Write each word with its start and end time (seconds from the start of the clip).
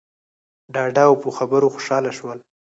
ډاډه 0.73 1.03
او 1.09 1.15
په 1.23 1.29
خبرو 1.37 1.73
خوشحاله 1.73 2.11
شول. 2.17 2.39